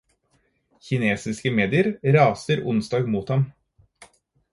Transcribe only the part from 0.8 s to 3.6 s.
Kinesiske medier raser onsdag mot ham.